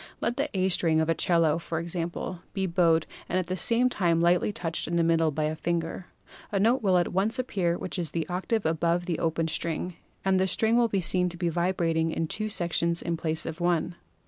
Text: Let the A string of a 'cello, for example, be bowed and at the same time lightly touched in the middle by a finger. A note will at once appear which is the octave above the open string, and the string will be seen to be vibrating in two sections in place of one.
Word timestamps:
Let 0.19 0.35
the 0.35 0.49
A 0.57 0.67
string 0.69 0.99
of 0.99 1.09
a 1.09 1.13
'cello, 1.13 1.59
for 1.59 1.77
example, 1.79 2.39
be 2.53 2.65
bowed 2.65 3.05
and 3.29 3.37
at 3.37 3.45
the 3.45 3.55
same 3.55 3.87
time 3.87 4.19
lightly 4.19 4.51
touched 4.51 4.87
in 4.87 4.95
the 4.95 5.03
middle 5.03 5.29
by 5.29 5.43
a 5.43 5.55
finger. 5.55 6.07
A 6.51 6.59
note 6.59 6.81
will 6.81 6.97
at 6.97 7.13
once 7.13 7.37
appear 7.37 7.77
which 7.77 7.99
is 7.99 8.09
the 8.09 8.27
octave 8.27 8.65
above 8.65 9.05
the 9.05 9.19
open 9.19 9.47
string, 9.47 9.97
and 10.25 10.39
the 10.39 10.47
string 10.47 10.75
will 10.75 10.87
be 10.87 11.01
seen 11.01 11.29
to 11.29 11.37
be 11.37 11.49
vibrating 11.49 12.09
in 12.09 12.25
two 12.25 12.49
sections 12.49 13.03
in 13.03 13.15
place 13.15 13.45
of 13.45 13.61
one. 13.61 13.93